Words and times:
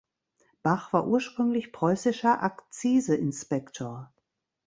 Bach 0.63 0.93
war 0.93 1.05
ursprünglich 1.05 1.71
preußischer 1.71 2.41
Akzise-Inspektor. 2.41 4.11